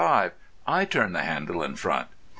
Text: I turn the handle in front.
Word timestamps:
I 0.65 0.85
turn 0.85 1.13
the 1.13 1.21
handle 1.21 1.61
in 1.61 1.75
front. 1.75 2.07